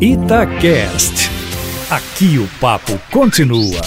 [0.00, 1.28] Itacast.
[1.90, 3.80] Aqui o papo continua.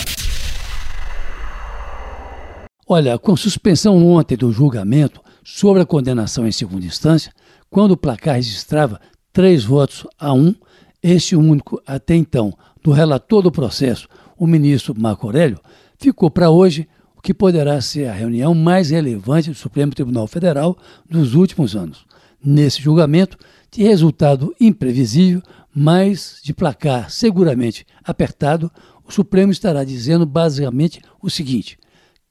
[2.85, 7.31] Olha, com suspensão ontem do julgamento sobre a condenação em segunda instância,
[7.69, 8.99] quando o placar registrava
[9.31, 10.53] três votos a um,
[11.01, 12.53] este único até então
[12.83, 15.61] do relator do processo, o ministro Marco Aurélio,
[15.97, 20.77] ficou para hoje o que poderá ser a reunião mais relevante do Supremo Tribunal Federal
[21.09, 22.05] dos últimos anos.
[22.43, 23.37] Nesse julgamento,
[23.71, 25.41] de resultado imprevisível,
[25.73, 28.71] mas de placar seguramente apertado,
[29.05, 31.77] o Supremo estará dizendo basicamente o seguinte: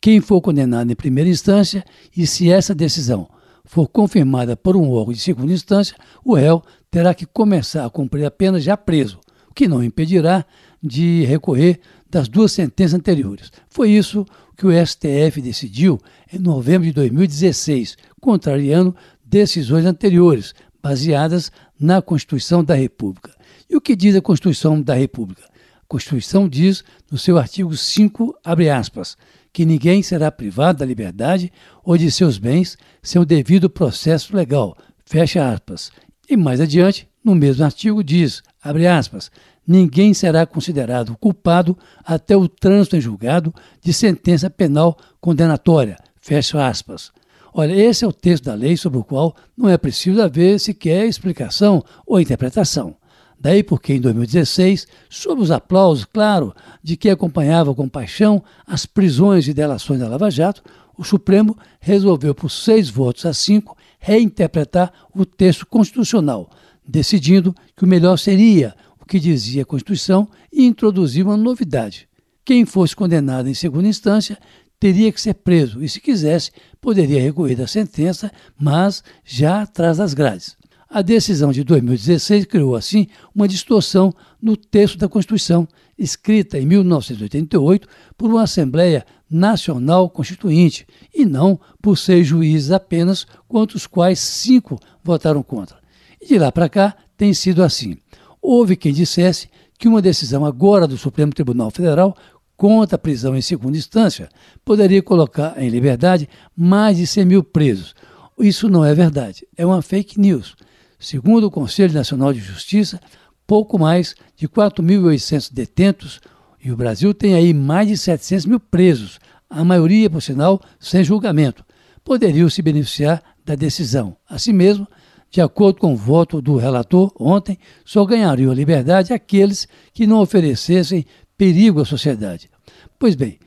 [0.01, 1.85] quem for condenado em primeira instância
[2.17, 3.29] e se essa decisão
[3.65, 8.25] for confirmada por um órgão de segunda instância, o réu terá que começar a cumprir
[8.25, 10.45] a pena já preso, o que não impedirá
[10.83, 11.81] de recorrer
[12.11, 13.53] das duas sentenças anteriores.
[13.69, 15.99] Foi isso que o STF decidiu
[16.33, 18.95] em novembro de 2016, contrariando
[19.31, 23.31] decisões anteriores, baseadas na Constituição da República.
[23.69, 25.45] E o que diz a Constituição da República?
[25.45, 29.17] A Constituição diz, no seu artigo 5, abre aspas,
[29.53, 31.53] que ninguém será privado da liberdade
[31.85, 35.93] ou de seus bens sem o devido processo legal, fecha aspas.
[36.29, 39.31] E mais adiante, no mesmo artigo, diz, abre aspas,
[39.67, 47.13] ninguém será considerado culpado até o trânsito em julgado de sentença penal condenatória, fecha aspas.
[47.53, 51.07] Olha, esse é o texto da lei sobre o qual não é preciso haver sequer
[51.07, 52.97] explicação ou interpretação.
[53.39, 59.49] Daí porque em 2016, sob os aplausos, claro, de quem acompanhava com paixão as prisões
[59.49, 60.63] e delações da Lava Jato,
[60.97, 66.51] o Supremo resolveu, por seis votos a cinco, reinterpretar o texto constitucional,
[66.87, 72.07] decidindo que o melhor seria o que dizia a Constituição e introduzir uma novidade.
[72.45, 74.39] Quem fosse condenado em segunda instância
[74.81, 76.51] teria que ser preso e, se quisesse,
[76.81, 80.57] poderia recorrer da sentença, mas já atrás das grades.
[80.89, 87.87] A decisão de 2016 criou, assim, uma distorção no texto da Constituição, escrita em 1988
[88.17, 94.81] por uma Assembleia Nacional Constituinte, e não por seis juízes apenas, quanto os quais cinco
[95.05, 95.77] votaram contra.
[96.21, 97.97] E de lá para cá tem sido assim.
[98.43, 99.49] Houve quem dissesse
[99.79, 102.17] que uma decisão agora do Supremo Tribunal Federal
[102.61, 104.29] contra a prisão em segunda instância
[104.63, 107.95] poderia colocar em liberdade mais de 100 mil presos.
[108.39, 110.57] Isso não é verdade, é uma fake news.
[110.99, 113.01] Segundo o Conselho Nacional de Justiça,
[113.47, 116.21] pouco mais de 4.800 detentos
[116.63, 121.03] e o Brasil tem aí mais de 700 mil presos, a maioria, por sinal, sem
[121.03, 121.65] julgamento,
[122.05, 124.15] poderiam se beneficiar da decisão.
[124.29, 124.87] Assim mesmo,
[125.31, 130.21] de acordo com o voto do relator ontem, só ganhariam a liberdade aqueles que não
[130.21, 131.07] oferecessem
[131.41, 132.51] perigo à sociedade.
[132.99, 133.39] Pois bem,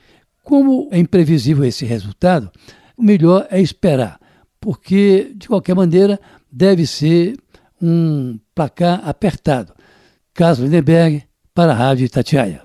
[0.43, 2.51] como é imprevisível esse resultado,
[2.97, 4.19] o melhor é esperar,
[4.59, 6.19] porque, de qualquer maneira,
[6.51, 7.37] deve ser
[7.79, 9.75] um placar apertado.
[10.33, 11.23] Carlos Lindenberg,
[11.53, 12.63] para a Rádio Itatiaia.